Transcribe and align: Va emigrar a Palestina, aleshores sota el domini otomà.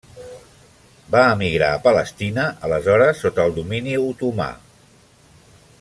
Va 1.15 1.21
emigrar 1.33 1.69
a 1.73 1.83
Palestina, 1.83 2.47
aleshores 2.69 3.21
sota 3.25 3.47
el 3.49 3.55
domini 3.59 3.95
otomà. 4.07 4.49